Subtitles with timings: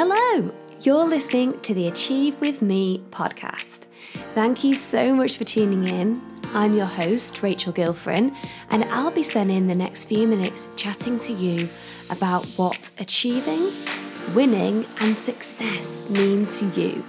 [0.00, 3.86] Hello, you're listening to the Achieve With Me podcast.
[4.32, 6.22] Thank you so much for tuning in.
[6.54, 8.32] I'm your host, Rachel Gilfrin,
[8.70, 11.68] and I'll be spending the next few minutes chatting to you
[12.10, 13.72] about what achieving,
[14.36, 17.04] winning, and success mean to you.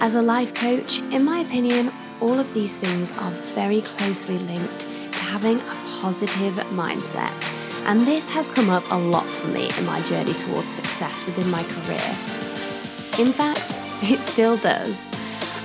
[0.00, 4.80] As a life coach, in my opinion, all of these things are very closely linked
[4.80, 7.59] to having a positive mindset.
[7.90, 11.50] And this has come up a lot for me in my journey towards success within
[11.50, 12.06] my career.
[13.18, 13.66] In fact,
[14.08, 15.08] it still does.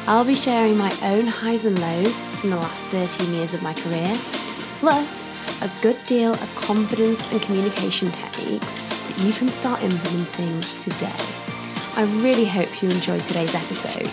[0.08, 3.76] I'll be sharing my own highs and lows from the last 13 years of my
[3.76, 4.12] career,
[4.80, 5.24] plus
[5.62, 11.14] a good deal of confidence and communication techniques that you can start implementing today.
[11.96, 14.10] I really hope you enjoyed today's episode.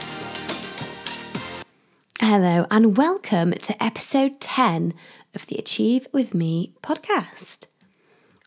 [2.20, 4.92] Hello, and welcome to episode 10
[5.34, 7.71] of the Achieve With Me podcast.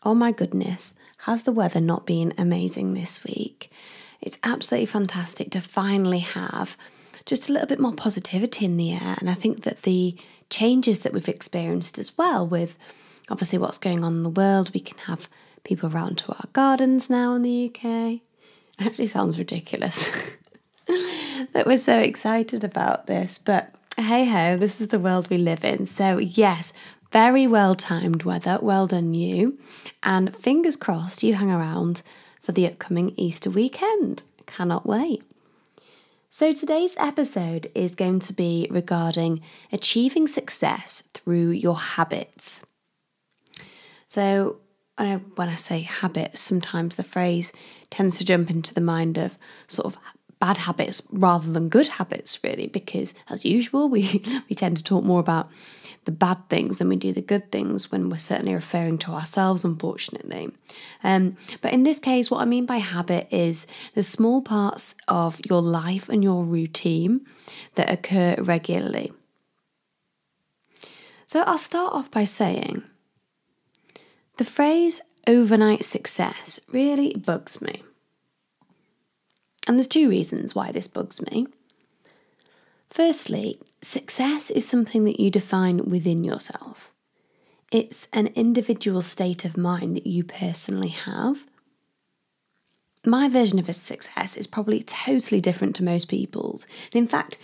[0.06, 3.72] Oh my goodness, has the weather not been amazing this week?
[4.20, 6.76] It's absolutely fantastic to finally have
[7.24, 9.16] just a little bit more positivity in the air.
[9.18, 10.16] And I think that the
[10.48, 12.76] changes that we've experienced as well, with
[13.28, 15.28] obviously what's going on in the world, we can have
[15.64, 17.84] people around to our gardens now in the UK.
[18.78, 20.08] It actually sounds ridiculous
[21.52, 25.64] that we're so excited about this, but hey ho, this is the world we live
[25.64, 25.86] in.
[25.86, 26.74] So, yes,
[27.16, 28.58] very well timed weather.
[28.60, 29.58] Well done, you.
[30.02, 32.02] And fingers crossed you hang around
[32.42, 34.24] for the upcoming Easter weekend.
[34.44, 35.22] Cannot wait.
[36.28, 39.40] So, today's episode is going to be regarding
[39.72, 42.60] achieving success through your habits.
[44.06, 44.58] So,
[44.98, 47.50] I know when I say habits, sometimes the phrase
[47.88, 49.98] tends to jump into the mind of sort of
[50.38, 55.02] bad habits rather than good habits, really, because as usual, we, we tend to talk
[55.02, 55.48] more about
[56.06, 59.64] the bad things than we do the good things when we're certainly referring to ourselves,
[59.64, 60.48] unfortunately.
[61.04, 65.40] Um, but in this case, what I mean by habit is the small parts of
[65.50, 67.26] your life and your routine
[67.74, 69.12] that occur regularly.
[71.26, 72.84] So I'll start off by saying
[74.36, 77.82] the phrase overnight success really bugs me.
[79.66, 81.48] And there's two reasons why this bugs me.
[82.90, 86.92] Firstly, success is something that you define within yourself.
[87.72, 91.44] It's an individual state of mind that you personally have.
[93.04, 96.66] My version of a success is probably totally different to most people's.
[96.92, 97.38] And in fact,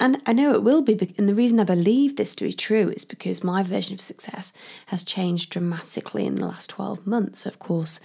[0.00, 2.92] and I know it will be, and the reason I believe this to be true
[2.94, 4.52] is because my version of success
[4.86, 7.46] has changed dramatically in the last 12 months.
[7.46, 7.98] Of course,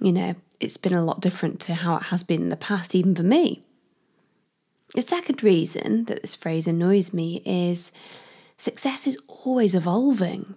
[0.00, 2.94] you know, it's been a lot different to how it has been in the past,
[2.94, 3.62] even for me.
[4.92, 7.90] The second reason that this phrase annoys me is
[8.56, 10.54] success is always evolving.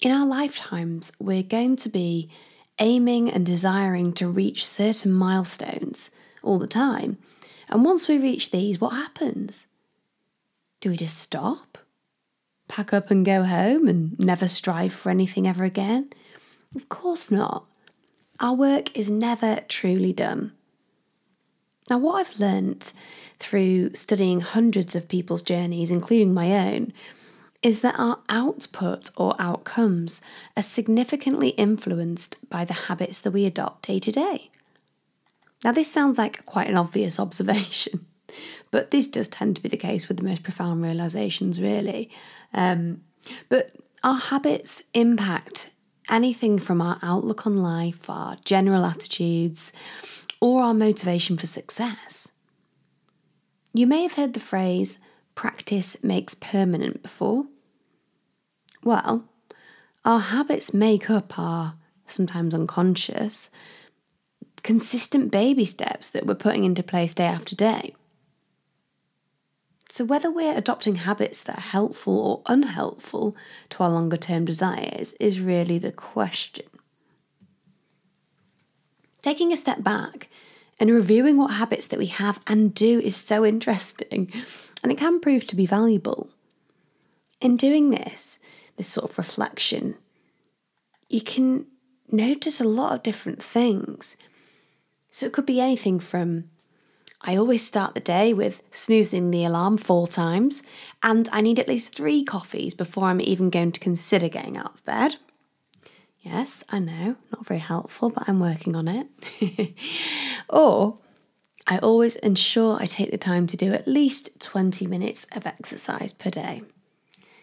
[0.00, 2.30] In our lifetimes, we're going to be
[2.78, 6.10] aiming and desiring to reach certain milestones
[6.42, 7.18] all the time.
[7.68, 9.66] And once we reach these, what happens?
[10.80, 11.78] Do we just stop?
[12.68, 16.10] Pack up and go home and never strive for anything ever again?
[16.74, 17.66] Of course not.
[18.40, 20.52] Our work is never truly done.
[21.90, 22.92] Now, what I've learnt
[23.38, 26.92] through studying hundreds of people's journeys, including my own,
[27.62, 30.20] is that our output or outcomes
[30.56, 34.50] are significantly influenced by the habits that we adopt day to day.
[35.62, 38.06] Now, this sounds like quite an obvious observation,
[38.70, 42.10] but this does tend to be the case with the most profound realizations, really.
[42.52, 43.02] Um,
[43.48, 43.72] but
[44.02, 45.70] our habits impact
[46.10, 49.72] anything from our outlook on life, our general attitudes,
[50.44, 52.32] or our motivation for success.
[53.72, 54.98] You may have heard the phrase
[55.34, 57.46] practice makes permanent before.
[58.82, 59.24] Well,
[60.04, 63.48] our habits make up our sometimes unconscious,
[64.62, 67.94] consistent baby steps that we're putting into place day after day.
[69.88, 73.34] So, whether we're adopting habits that are helpful or unhelpful
[73.70, 76.66] to our longer term desires is really the question.
[79.24, 80.28] Taking a step back
[80.78, 84.30] and reviewing what habits that we have and do is so interesting
[84.82, 86.28] and it can prove to be valuable.
[87.40, 88.38] In doing this,
[88.76, 89.94] this sort of reflection,
[91.08, 91.68] you can
[92.12, 94.18] notice a lot of different things.
[95.08, 96.50] So it could be anything from
[97.22, 100.62] I always start the day with snoozing the alarm four times,
[101.02, 104.74] and I need at least three coffees before I'm even going to consider getting out
[104.74, 105.16] of bed.
[106.24, 109.74] Yes, I know, not very helpful, but I'm working on it.
[110.48, 110.96] or
[111.66, 116.12] I always ensure I take the time to do at least 20 minutes of exercise
[116.12, 116.62] per day.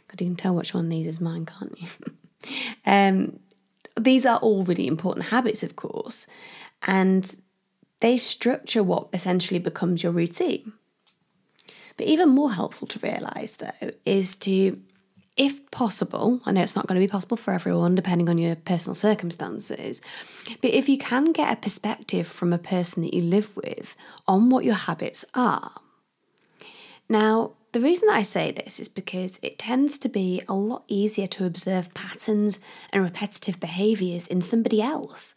[0.08, 1.88] God, you can tell which one these is mine, can't you?
[2.88, 3.40] um,
[4.00, 6.26] these are all really important habits, of course,
[6.88, 7.38] and
[8.00, 10.74] they structure what essentially becomes your routine.
[11.98, 14.82] But even more helpful to realise, though, is to,
[15.38, 18.56] if possible, I know it's not going to be possible for everyone depending on your
[18.56, 20.02] personal circumstances,
[20.62, 23.96] but if you can get a perspective from a person that you live with
[24.28, 25.72] on what your habits are.
[27.08, 30.84] Now, the reason that I say this is because it tends to be a lot
[30.88, 32.60] easier to observe patterns
[32.92, 35.34] and repetitive behaviours in somebody else.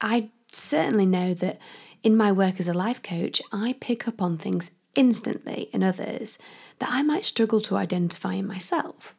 [0.00, 1.58] I certainly know that
[2.02, 6.38] in my work as a life coach, I pick up on things instantly in others
[6.78, 9.14] that I might struggle to identify in myself.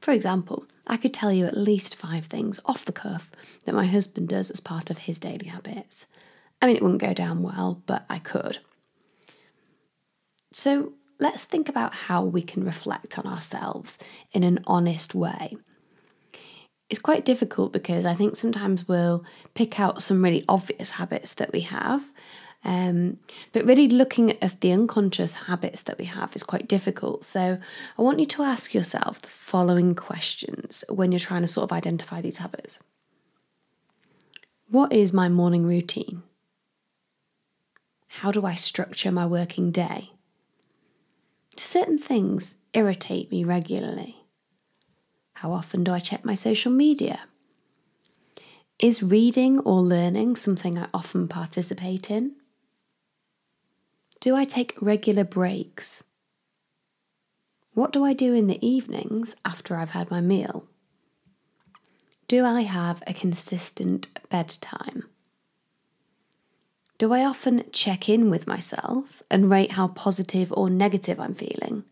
[0.00, 3.30] For example, I could tell you at least five things off the cuff
[3.64, 6.06] that my husband does as part of his daily habits.
[6.60, 8.58] I mean, it wouldn't go down well, but I could.
[10.52, 13.98] So let's think about how we can reflect on ourselves
[14.32, 15.56] in an honest way
[16.90, 19.24] it's quite difficult because I think sometimes we'll
[19.54, 22.04] pick out some really obvious habits that we have.
[22.64, 23.18] Um,
[23.52, 27.24] but really looking at the unconscious habits that we have is quite difficult.
[27.24, 27.58] So
[27.98, 31.76] I want you to ask yourself the following questions when you're trying to sort of
[31.76, 32.80] identify these habits.
[34.68, 36.22] What is my morning routine?
[38.08, 40.12] How do I structure my working day?
[41.56, 44.16] Do certain things irritate me regularly?
[45.34, 47.20] How often do I check my social media?
[48.78, 52.36] Is reading or learning something I often participate in?
[54.24, 56.02] Do I take regular breaks?
[57.74, 60.66] What do I do in the evenings after I've had my meal?
[62.26, 65.10] Do I have a consistent bedtime?
[66.96, 71.84] Do I often check in with myself and rate how positive or negative I'm feeling?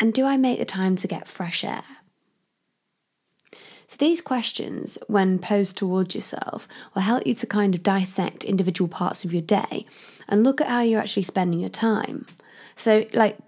[0.00, 1.84] And do I make the time to get fresh air?
[3.88, 8.86] So, these questions, when posed towards yourself, will help you to kind of dissect individual
[8.86, 9.86] parts of your day
[10.28, 12.26] and look at how you're actually spending your time.
[12.76, 13.38] So, like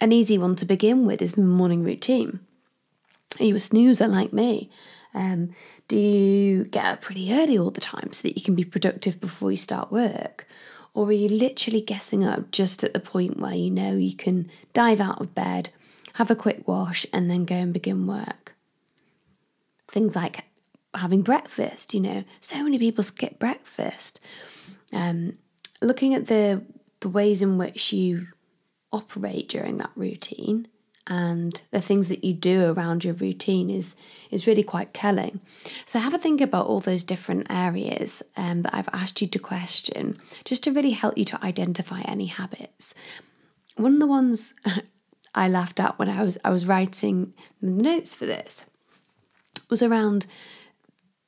[0.00, 2.40] an easy one to begin with is the morning routine.
[3.38, 4.70] Are you a snoozer like me?
[5.14, 5.54] Um,
[5.86, 9.20] do you get up pretty early all the time so that you can be productive
[9.20, 10.48] before you start work?
[10.94, 14.50] Or are you literally getting up just at the point where you know you can
[14.72, 15.70] dive out of bed,
[16.14, 18.45] have a quick wash, and then go and begin work?
[19.88, 20.44] Things like
[20.94, 21.94] having breakfast.
[21.94, 24.20] You know, so many people skip breakfast.
[24.92, 25.38] Um,
[25.80, 26.62] looking at the
[27.00, 28.28] the ways in which you
[28.92, 30.68] operate during that routine
[31.06, 33.94] and the things that you do around your routine is
[34.30, 35.40] is really quite telling.
[35.84, 39.38] So have a think about all those different areas um, that I've asked you to
[39.38, 42.94] question, just to really help you to identify any habits.
[43.76, 44.54] One of the ones
[45.34, 48.66] I laughed at when I was I was writing the notes for this
[49.68, 50.26] was around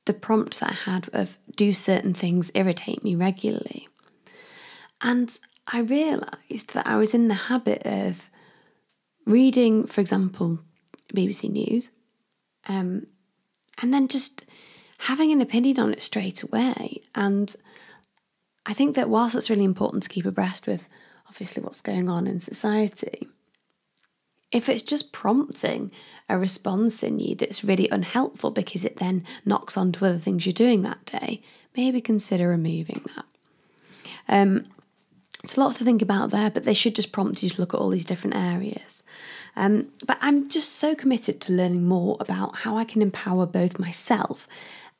[0.05, 3.87] the prompt that I had of do certain things irritate me regularly.
[5.01, 5.37] And
[5.67, 8.29] I realised that I was in the habit of
[9.25, 10.59] reading, for example,
[11.13, 11.91] BBC News,
[12.67, 13.07] um,
[13.81, 14.45] and then just
[14.99, 17.01] having an opinion on it straight away.
[17.15, 17.55] And
[18.65, 20.89] I think that whilst it's really important to keep abreast with
[21.27, 23.27] obviously what's going on in society,
[24.51, 25.91] if it's just prompting
[26.27, 30.45] a response in you that's really unhelpful because it then knocks on to other things
[30.45, 31.41] you're doing that day,
[31.75, 33.25] maybe consider removing that.
[34.27, 34.65] Um,
[35.45, 37.79] so lots to think about there, but they should just prompt you to look at
[37.79, 39.03] all these different areas.
[39.55, 43.79] Um, but I'm just so committed to learning more about how I can empower both
[43.79, 44.47] myself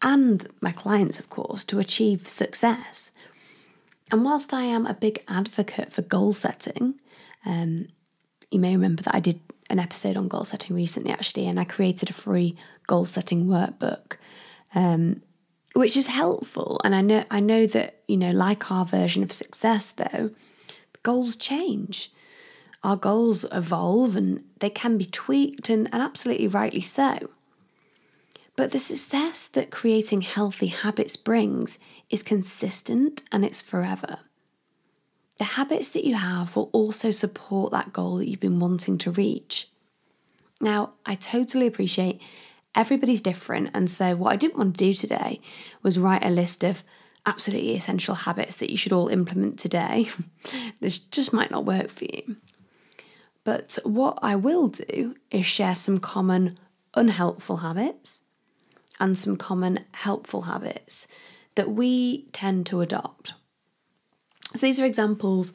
[0.02, 3.12] and my clients, of course, to achieve success.
[4.12, 6.96] And whilst I am a big advocate for goal setting,
[7.46, 7.88] um,
[8.52, 9.40] you may remember that I did
[9.70, 12.56] an episode on goal setting recently, actually, and I created a free
[12.88, 14.18] goal setting workbook,
[14.74, 15.22] um,
[15.74, 16.82] which is helpful.
[16.84, 20.32] And I know I know that you know, like our version of success, though,
[21.04, 22.12] goals change.
[22.82, 27.30] Our goals evolve and they can be tweaked, and, and absolutely rightly so.
[28.56, 31.78] But the success that creating healthy habits brings
[32.10, 34.20] is consistent and it's forever
[35.40, 39.12] the habits that you have will also support that goal that you've been wanting to
[39.12, 39.70] reach.
[40.62, 42.22] Now, I totally appreciate
[42.76, 45.40] everybody's different, and so what I didn't want to do today
[45.82, 46.84] was write a list of
[47.26, 50.10] absolutely essential habits that you should all implement today.
[50.82, 52.36] this just might not work for you.
[53.46, 56.58] But what I will do is share some common
[56.94, 58.24] unhelpful habits
[59.00, 61.08] and some common helpful habits
[61.56, 63.34] that we tend to adopt.
[64.54, 65.54] So these are examples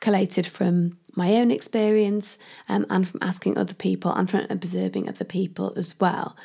[0.00, 5.24] collated from my own experience um, and from asking other people and from observing other
[5.24, 6.36] people as well.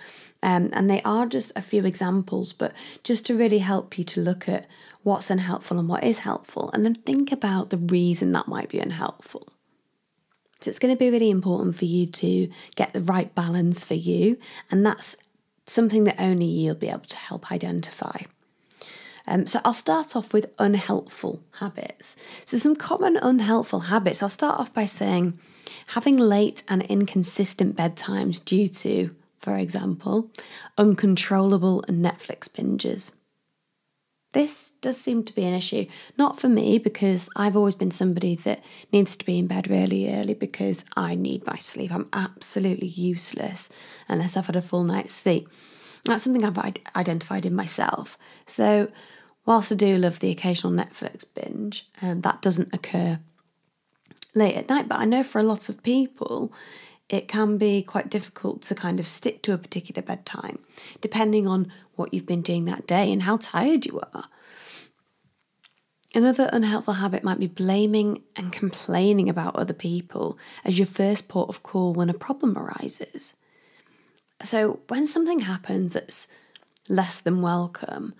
[0.44, 4.22] Um, and they are just a few examples, but just to really help you to
[4.22, 4.68] look at
[5.04, 8.80] what's unhelpful and what is helpful, and then think about the reason that might be
[8.80, 9.48] unhelpful.
[10.62, 13.94] So it's going to be really important for you to get the right balance for
[13.96, 14.38] you,
[14.70, 15.16] and that's
[15.66, 18.18] something that only you'll be able to help identify.
[19.28, 22.16] Um, so I'll start off with unhelpful habits.
[22.46, 24.24] So, some common unhelpful habits.
[24.24, 25.38] I'll start off by saying
[25.90, 30.32] having late and inconsistent bedtimes due to, for example,
[30.78, 33.12] uncontrollable Netflix binges.
[34.34, 38.36] This does seem to be an issue, not for me because I've always been somebody
[38.36, 41.92] that needs to be in bed really early because I need my sleep.
[41.92, 43.70] I'm absolutely useless
[44.08, 45.50] unless I've had a full night's sleep.
[46.04, 46.58] That's something I've
[46.96, 48.18] identified in myself.
[48.46, 48.90] So,
[49.48, 53.20] whilst I do love the occasional Netflix binge, um, that doesn't occur
[54.36, 54.88] late at night.
[54.88, 56.54] But I know for a lot of people,
[57.10, 60.60] it can be quite difficult to kind of stick to a particular bedtime,
[61.02, 64.26] depending on what you've been doing that day and how tired you are.
[66.14, 71.48] Another unhelpful habit might be blaming and complaining about other people as your first port
[71.48, 73.34] of call when a problem arises.
[74.44, 76.28] So, when something happens that's
[76.90, 78.14] less than welcome,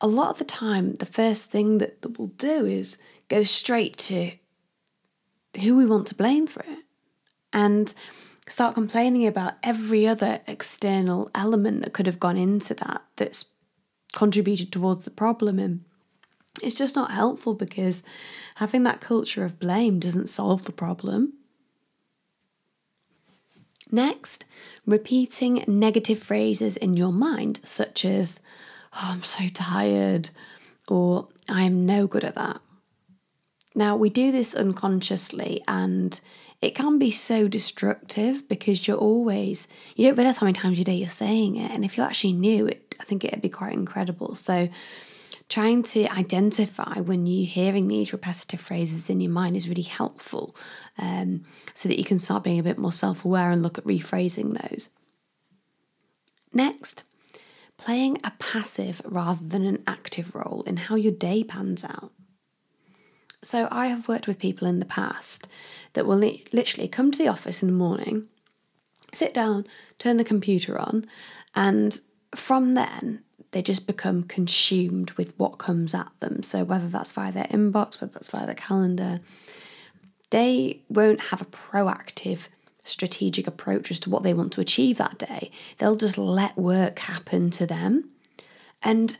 [0.00, 2.96] a lot of the time, the first thing that, that we'll do is
[3.28, 4.32] go straight to
[5.60, 6.84] who we want to blame for it
[7.52, 7.94] and
[8.46, 13.46] start complaining about every other external element that could have gone into that that's
[14.12, 15.58] contributed towards the problem.
[15.58, 15.84] And
[16.62, 18.02] it's just not helpful because
[18.56, 21.34] having that culture of blame doesn't solve the problem.
[23.92, 24.44] Next,
[24.86, 28.40] repeating negative phrases in your mind, such as,
[28.92, 30.30] oh, I'm so tired,
[30.88, 32.60] or I am no good at that.
[33.74, 36.20] Now, we do this unconsciously and
[36.60, 40.84] it can be so destructive because you're always, you don't realize how many times a
[40.84, 41.70] day you're saying it.
[41.70, 44.34] And if you actually knew it, I think it'd be quite incredible.
[44.34, 44.68] So,
[45.48, 50.54] trying to identify when you're hearing these repetitive phrases in your mind is really helpful
[50.96, 51.44] um,
[51.74, 54.52] so that you can start being a bit more self aware and look at rephrasing
[54.52, 54.90] those.
[56.52, 57.02] Next,
[57.80, 62.12] playing a passive rather than an active role in how your day pans out.
[63.42, 65.48] So, I have worked with people in the past
[65.94, 68.28] that will li- literally come to the office in the morning,
[69.14, 69.66] sit down,
[69.98, 71.06] turn the computer on,
[71.54, 71.98] and
[72.34, 76.42] from then they just become consumed with what comes at them.
[76.42, 79.20] So, whether that's via their inbox, whether that's via their calendar,
[80.28, 82.48] they won't have a proactive
[82.90, 85.50] strategic approach as to what they want to achieve that day.
[85.78, 88.10] They'll just let work happen to them.
[88.82, 89.16] And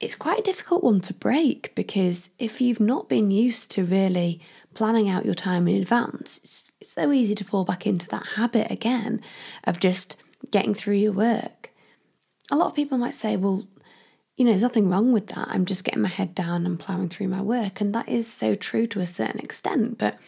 [0.00, 4.40] it's quite a difficult one to break because if you've not been used to really
[4.74, 8.26] planning out your time in advance, it's, it's so easy to fall back into that
[8.34, 9.20] habit again
[9.64, 10.16] of just
[10.50, 11.70] getting through your work.
[12.50, 13.66] A lot of people might say, well,
[14.36, 15.48] you know, there's nothing wrong with that.
[15.50, 17.80] I'm just getting my head down and ploughing through my work.
[17.80, 19.98] And that is so true to a certain extent.
[19.98, 20.18] But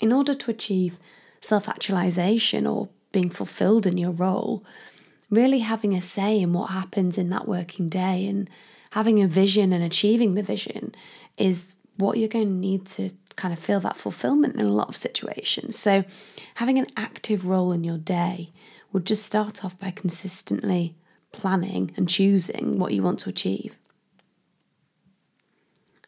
[0.00, 0.98] in order to achieve
[1.42, 4.64] self actualization or being fulfilled in your role,
[5.28, 8.48] really having a say in what happens in that working day and
[8.92, 10.94] having a vision and achieving the vision
[11.36, 14.88] is what you're going to need to kind of feel that fulfillment in a lot
[14.88, 15.78] of situations.
[15.78, 16.04] So,
[16.56, 18.50] having an active role in your day
[18.92, 20.94] would just start off by consistently
[21.32, 23.78] planning and choosing what you want to achieve.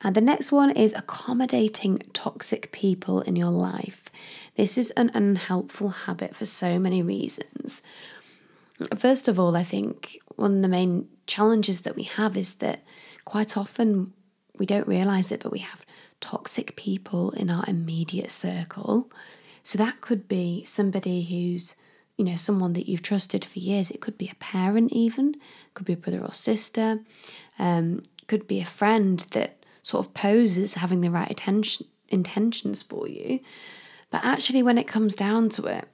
[0.02, 4.04] And the next one is accommodating toxic people in your life.
[4.56, 7.82] This is an unhelpful habit for so many reasons.
[8.96, 12.80] First of all, I think one of the main challenges that we have is that
[13.24, 14.12] quite often
[14.58, 15.84] we don't realize it, but we have
[16.20, 19.10] toxic people in our immediate circle.
[19.62, 21.76] So that could be somebody who's,
[22.16, 23.90] you know, someone that you've trusted for years.
[23.90, 25.36] It could be a parent, even,
[25.74, 27.00] could be a brother or sister,
[27.58, 33.08] um, could be a friend that sort of poses having the right attention intentions for
[33.08, 33.40] you.
[34.14, 35.88] But actually, when it comes down to it,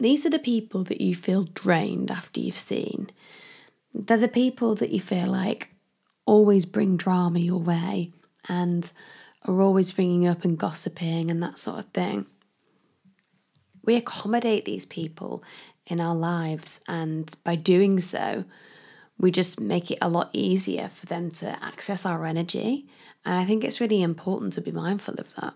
[0.00, 3.10] these are the people that you feel drained after you've seen.
[3.92, 5.68] They're the people that you feel like
[6.24, 8.12] always bring drama your way
[8.48, 8.90] and
[9.44, 12.24] are always ringing up and gossiping and that sort of thing.
[13.84, 15.44] We accommodate these people
[15.84, 18.46] in our lives, and by doing so,
[19.18, 22.86] we just make it a lot easier for them to access our energy.
[23.26, 25.52] And I think it's really important to be mindful of that.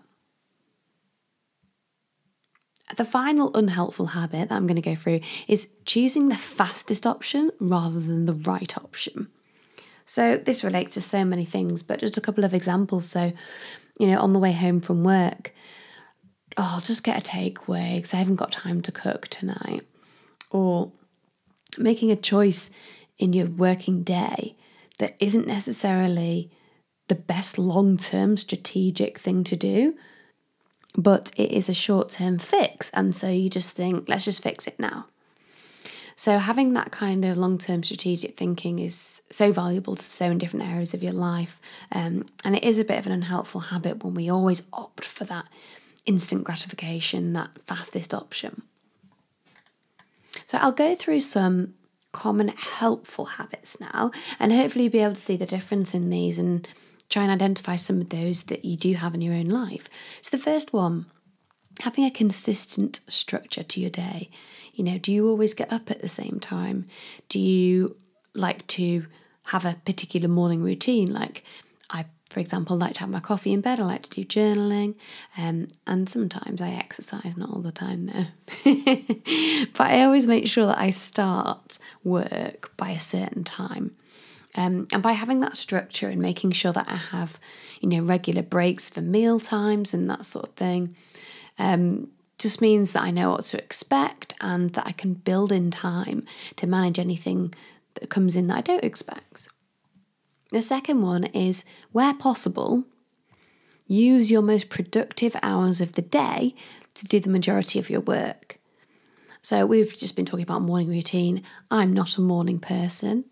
[2.97, 7.51] The final unhelpful habit that I'm going to go through is choosing the fastest option
[7.59, 9.29] rather than the right option.
[10.05, 13.09] So, this relates to so many things, but just a couple of examples.
[13.09, 13.31] So,
[13.97, 15.53] you know, on the way home from work,
[16.57, 19.87] oh, I'll just get a takeaway because I haven't got time to cook tonight.
[20.51, 20.91] Or
[21.77, 22.69] making a choice
[23.17, 24.55] in your working day
[24.99, 26.51] that isn't necessarily
[27.07, 29.95] the best long term strategic thing to do,
[30.95, 32.89] but it is a short term fix.
[32.91, 35.07] And so you just think, let's just fix it now.
[36.15, 40.37] So, having that kind of long term strategic thinking is so valuable to so in
[40.37, 41.59] different areas of your life.
[41.91, 45.23] Um, and it is a bit of an unhelpful habit when we always opt for
[45.25, 45.45] that
[46.05, 48.61] instant gratification, that fastest option.
[50.45, 51.73] So, I'll go through some
[52.11, 56.67] common helpful habits now and hopefully be able to see the difference in these and
[57.13, 59.87] try and identify some of those that you do have in your own life.
[60.21, 61.05] So, the first one
[61.81, 64.29] having a consistent structure to your day.
[64.73, 66.85] You know, do you always get up at the same time?
[67.29, 67.97] Do you
[68.33, 69.05] like to
[69.43, 71.13] have a particular morning routine?
[71.13, 71.43] Like,
[71.89, 73.79] I, for example, like to have my coffee in bed.
[73.79, 74.95] I like to do journaling,
[75.37, 77.37] um, and sometimes I exercise.
[77.37, 78.27] Not all the time, though.
[79.73, 83.95] but I always make sure that I start work by a certain time.
[84.55, 87.39] Um, and by having that structure and making sure that I have,
[87.81, 90.95] you know, regular breaks for meal times and that sort of thing,
[91.57, 95.71] um, just means that I know what to expect and that I can build in
[95.71, 96.25] time
[96.57, 97.53] to manage anything
[97.95, 99.47] that comes in that I don't expect.
[100.51, 102.83] The second one is where possible,
[103.87, 106.53] use your most productive hours of the day
[106.93, 108.59] to do the majority of your work.
[109.41, 111.43] So, we've just been talking about morning routine.
[111.69, 113.25] I'm not a morning person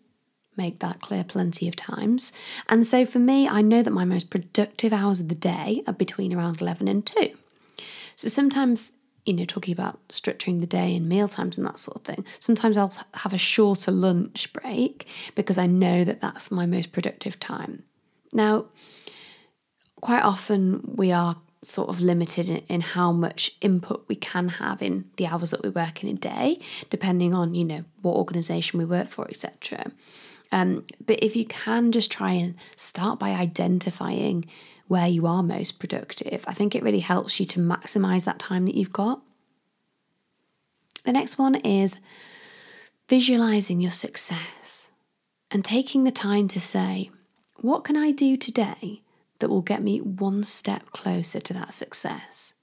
[0.62, 2.32] make that clear plenty of times.
[2.70, 5.94] And so for me, I know that my most productive hours of the day are
[5.94, 7.32] between around 11 and 2.
[8.15, 11.98] So sometimes, you know, talking about structuring the day and meal times and that sort
[11.98, 16.65] of thing, sometimes I'll have a shorter lunch break because I know that that's my
[16.65, 17.84] most productive time.
[18.34, 18.65] Now,
[20.00, 25.06] quite often we are sort of limited in, how much input we can have in
[25.18, 28.86] the hours that we work in a day, depending on, you know, what organization we
[28.86, 29.91] work for, etc.
[30.51, 34.46] Um, but if you can just try and start by identifying
[34.87, 38.66] where you are most productive, I think it really helps you to maximize that time
[38.66, 39.22] that you've got.
[41.05, 41.98] The next one is
[43.07, 44.92] visualizing your success
[45.50, 47.09] and taking the time to say,
[47.57, 49.01] what can I do today
[49.40, 52.53] that will get me one step closer to that success?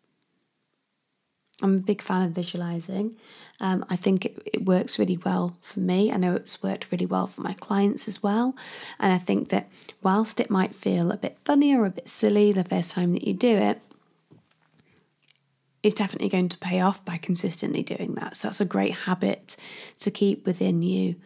[1.60, 3.16] I'm a big fan of visualizing.
[3.60, 6.12] Um, I think it, it works really well for me.
[6.12, 8.54] I know it's worked really well for my clients as well.
[9.00, 9.68] And I think that
[10.02, 13.26] whilst it might feel a bit funny or a bit silly the first time that
[13.26, 13.80] you do it,
[15.82, 18.36] it's definitely going to pay off by consistently doing that.
[18.36, 19.56] So that's a great habit
[20.00, 21.16] to keep within you.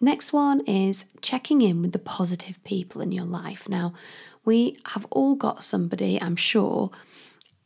[0.00, 3.68] Next one is checking in with the positive people in your life.
[3.68, 3.94] Now,
[4.44, 6.90] we have all got somebody, I'm sure,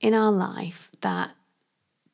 [0.01, 1.33] in our life that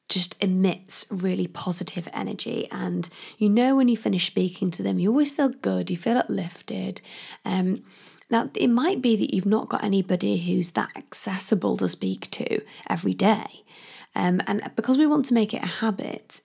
[0.09, 2.69] just emits really positive energy.
[2.71, 6.19] And you know, when you finish speaking to them, you always feel good, you feel
[6.19, 7.01] uplifted.
[7.45, 7.83] Um,
[8.31, 12.63] now, it might be that you've not got anybody who's that accessible to speak to
[12.89, 13.65] every day.
[14.15, 16.41] Um, and because we want to make it a habit,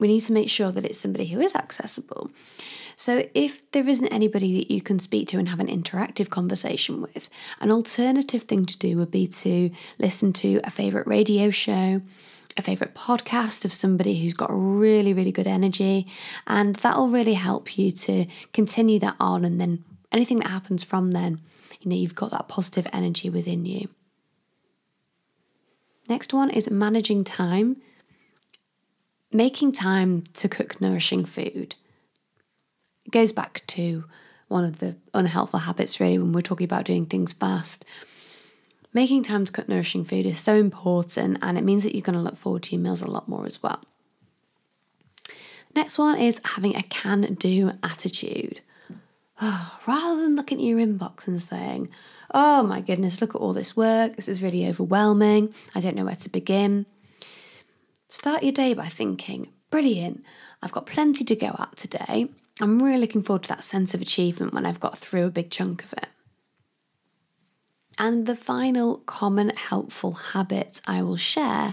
[0.00, 2.30] we need to make sure that it's somebody who is accessible.
[2.96, 7.00] So, if there isn't anybody that you can speak to and have an interactive conversation
[7.00, 12.02] with, an alternative thing to do would be to listen to a favourite radio show,
[12.56, 16.06] a favourite podcast of somebody who's got really, really good energy,
[16.46, 19.44] and that'll really help you to continue that on.
[19.44, 21.40] And then anything that happens from then,
[21.80, 23.88] you know, you've got that positive energy within you.
[26.08, 27.76] Next one is managing time
[29.32, 31.76] making time to cook nourishing food.
[33.10, 34.04] Goes back to
[34.48, 37.84] one of the unhelpful habits, really, when we're talking about doing things fast.
[38.92, 42.18] Making time to cook nourishing food is so important, and it means that you're going
[42.18, 43.80] to look forward to your meals a lot more as well.
[45.74, 48.60] Next one is having a can do attitude.
[49.40, 51.90] Oh, rather than looking at your inbox and saying,
[52.32, 56.04] Oh my goodness, look at all this work, this is really overwhelming, I don't know
[56.04, 56.86] where to begin.
[58.10, 60.24] Start your day by thinking, brilliant,
[60.60, 62.26] I've got plenty to go at today.
[62.60, 65.48] I'm really looking forward to that sense of achievement when I've got through a big
[65.48, 66.08] chunk of it.
[68.00, 71.72] And the final common helpful habit I will share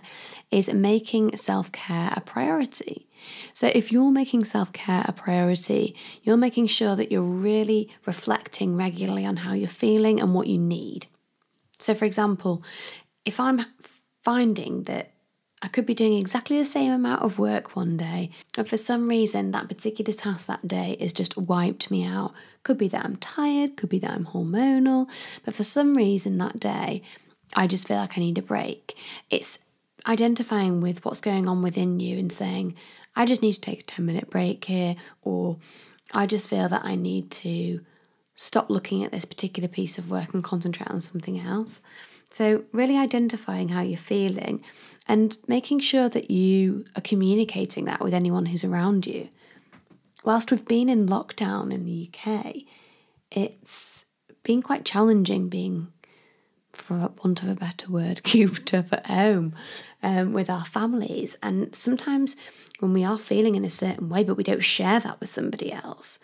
[0.51, 3.07] is making self care a priority.
[3.53, 8.77] So, if you're making self care a priority, you're making sure that you're really reflecting
[8.77, 11.07] regularly on how you're feeling and what you need.
[11.79, 12.63] So, for example,
[13.25, 13.65] if I'm
[14.21, 15.13] finding that
[15.61, 19.07] I could be doing exactly the same amount of work one day, and for some
[19.07, 22.33] reason, that particular task that day has just wiped me out.
[22.61, 25.07] Could be that I'm tired, could be that I'm hormonal,
[25.43, 27.01] but for some reason that day,
[27.55, 28.95] I just feel like I need a break.
[29.31, 29.57] It's
[30.07, 32.75] identifying with what's going on within you and saying,
[33.15, 35.57] I just need to take a 10 minute break here, or
[36.13, 37.81] I just feel that I need to
[38.35, 41.81] stop looking at this particular piece of work and concentrate on something else.
[42.29, 44.63] So, really identifying how you're feeling
[45.07, 49.29] and making sure that you are communicating that with anyone who's around you.
[50.23, 52.55] Whilst we've been in lockdown in the UK,
[53.31, 54.05] it's
[54.43, 55.87] been quite challenging being,
[56.73, 59.55] for want of a better word, cooped up at home
[60.03, 61.37] um, with our families.
[61.41, 62.35] And sometimes
[62.79, 65.71] when we are feeling in a certain way, but we don't share that with somebody
[65.71, 66.19] else,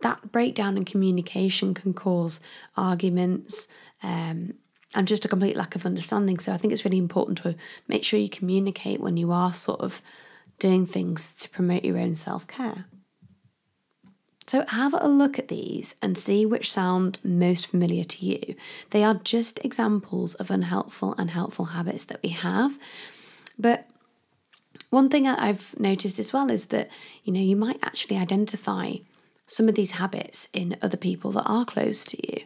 [0.00, 2.40] that breakdown in communication can cause
[2.76, 3.68] arguments,
[4.02, 4.54] um,
[4.94, 6.38] and just a complete lack of understanding.
[6.38, 7.54] So I think it's really important to
[7.88, 10.02] make sure you communicate when you are sort of
[10.58, 12.86] doing things to promote your own self care.
[14.46, 18.54] So have a look at these and see which sound most familiar to you.
[18.90, 22.76] They are just examples of unhelpful and helpful habits that we have.
[23.58, 23.88] But
[24.90, 26.90] one thing I've noticed as well is that,
[27.24, 28.96] you know, you might actually identify
[29.46, 32.44] some of these habits in other people that are close to you.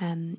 [0.00, 0.38] Um,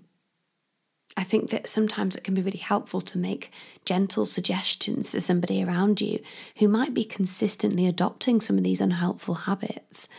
[1.17, 3.51] I think that sometimes it can be really helpful to make
[3.85, 6.19] gentle suggestions to somebody around you
[6.57, 10.09] who might be consistently adopting some of these unhelpful habits.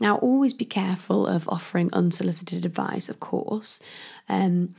[0.00, 3.78] Now, always be careful of offering unsolicited advice, of course,
[4.28, 4.74] um,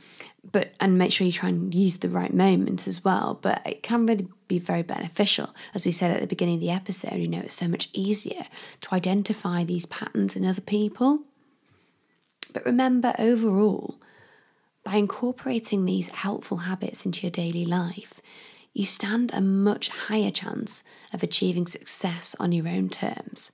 [0.52, 3.38] but and make sure you try and use the right moment as well.
[3.40, 6.70] But it can really be very beneficial, as we said at the beginning of the
[6.70, 7.16] episode.
[7.16, 8.42] You know, it's so much easier
[8.82, 11.20] to identify these patterns in other people.
[12.52, 13.94] But remember, overall,
[14.84, 18.20] by incorporating these helpful habits into your daily life,
[18.74, 23.52] you stand a much higher chance of achieving success on your own terms.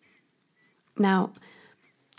[0.98, 1.32] Now,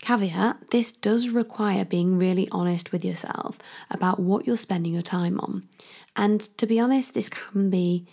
[0.00, 3.58] caveat this does require being really honest with yourself
[3.90, 5.68] about what you're spending your time on.
[6.16, 8.06] And to be honest, this can be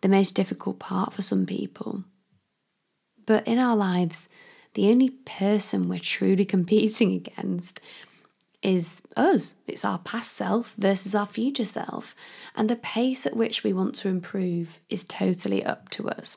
[0.00, 2.04] the most difficult part for some people.
[3.26, 4.28] But in our lives,
[4.74, 7.80] the only person we're truly competing against
[8.62, 9.56] is us.
[9.66, 12.14] It's our past self versus our future self.
[12.54, 16.36] And the pace at which we want to improve is totally up to us.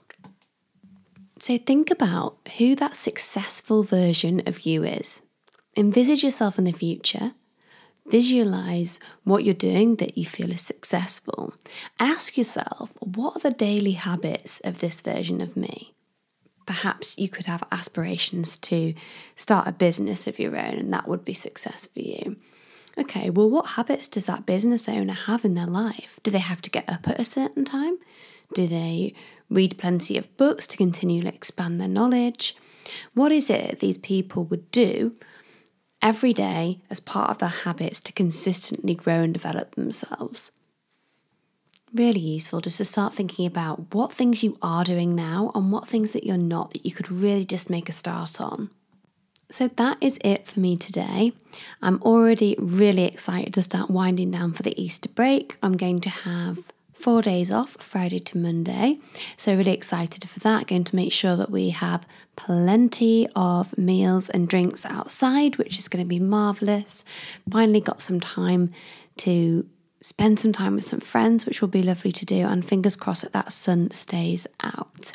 [1.38, 5.22] So think about who that successful version of you is.
[5.76, 7.34] Envisage yourself in the future.
[8.08, 11.54] Visualize what you're doing that you feel is successful.
[12.00, 15.95] And ask yourself, what are the daily habits of this version of me?
[16.66, 18.94] Perhaps you could have aspirations to
[19.36, 22.38] start a business of your own and that would be success for you.
[22.98, 26.20] Okay, well, what habits does that business owner have in their life?
[26.24, 27.98] Do they have to get up at a certain time?
[28.54, 29.14] Do they
[29.50, 32.56] read plenty of books to continually expand their knowledge?
[33.14, 35.16] What is it these people would do
[36.02, 40.52] every day as part of their habits to consistently grow and develop themselves?
[41.96, 45.88] Really useful just to start thinking about what things you are doing now and what
[45.88, 48.70] things that you're not that you could really just make a start on.
[49.50, 51.32] So that is it for me today.
[51.82, 55.58] I'm already really excited to start winding down for the Easter break.
[55.62, 56.60] I'm going to have
[56.94, 58.98] four days off, Friday to Monday.
[59.38, 60.66] So, really excited for that.
[60.66, 65.88] Going to make sure that we have plenty of meals and drinks outside, which is
[65.88, 67.06] going to be marvelous.
[67.50, 68.72] Finally, got some time
[69.18, 69.68] to
[70.06, 73.24] spend some time with some friends, which will be lovely to do, and fingers crossed
[73.24, 75.14] that that sun stays out.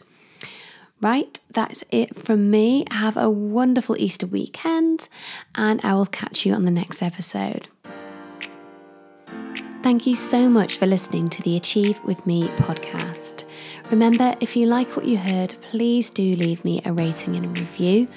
[1.00, 2.86] Right, that's it from me.
[2.90, 5.08] Have a wonderful Easter weekend,
[5.54, 7.68] and I will catch you on the next episode.
[9.84, 13.44] Thank you so much for listening to the Achieve With Me podcast.
[13.92, 17.60] Remember, if you like what you heard, please do leave me a rating and a
[17.60, 18.08] review.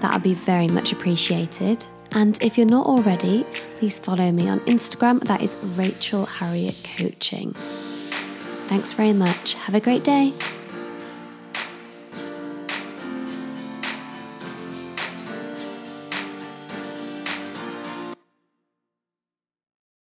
[0.00, 1.86] That would be very much appreciated.
[2.14, 3.44] And if you're not already,
[3.76, 5.20] please follow me on Instagram.
[5.20, 7.54] That is Rachel Harriet Coaching.
[8.68, 9.54] Thanks very much.
[9.54, 10.34] Have a great day.